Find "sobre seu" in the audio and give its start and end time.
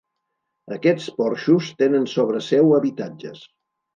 2.13-2.75